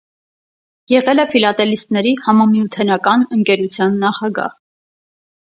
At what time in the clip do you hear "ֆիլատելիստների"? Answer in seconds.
1.33-2.13